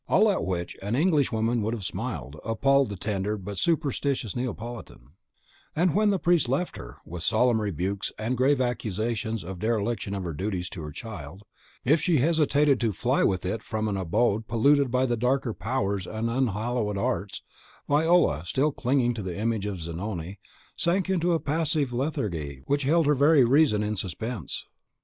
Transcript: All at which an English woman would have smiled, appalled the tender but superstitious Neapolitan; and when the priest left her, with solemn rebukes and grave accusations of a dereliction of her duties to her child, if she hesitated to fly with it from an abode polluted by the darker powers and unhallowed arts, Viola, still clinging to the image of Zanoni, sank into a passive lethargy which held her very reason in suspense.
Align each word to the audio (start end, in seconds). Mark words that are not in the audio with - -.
All 0.07 0.31
at 0.31 0.43
which 0.43 0.75
an 0.81 0.95
English 0.95 1.31
woman 1.31 1.61
would 1.61 1.75
have 1.75 1.83
smiled, 1.83 2.35
appalled 2.43 2.89
the 2.89 2.95
tender 2.95 3.37
but 3.37 3.59
superstitious 3.59 4.35
Neapolitan; 4.35 5.09
and 5.75 5.93
when 5.93 6.09
the 6.09 6.17
priest 6.17 6.49
left 6.49 6.77
her, 6.77 6.97
with 7.05 7.21
solemn 7.21 7.61
rebukes 7.61 8.11
and 8.17 8.35
grave 8.35 8.59
accusations 8.59 9.43
of 9.43 9.57
a 9.57 9.59
dereliction 9.59 10.15
of 10.15 10.23
her 10.23 10.33
duties 10.33 10.69
to 10.69 10.81
her 10.81 10.91
child, 10.91 11.43
if 11.85 12.01
she 12.01 12.17
hesitated 12.17 12.79
to 12.79 12.91
fly 12.93 13.23
with 13.23 13.45
it 13.45 13.61
from 13.61 13.87
an 13.87 13.95
abode 13.95 14.47
polluted 14.47 14.89
by 14.89 15.05
the 15.05 15.15
darker 15.15 15.53
powers 15.53 16.07
and 16.07 16.31
unhallowed 16.31 16.97
arts, 16.97 17.43
Viola, 17.87 18.43
still 18.43 18.71
clinging 18.71 19.13
to 19.13 19.21
the 19.21 19.37
image 19.37 19.67
of 19.67 19.79
Zanoni, 19.81 20.39
sank 20.75 21.11
into 21.11 21.33
a 21.33 21.39
passive 21.39 21.93
lethargy 21.93 22.63
which 22.65 22.85
held 22.85 23.05
her 23.05 23.13
very 23.13 23.43
reason 23.45 23.83
in 23.83 23.95
suspense. 23.95 24.65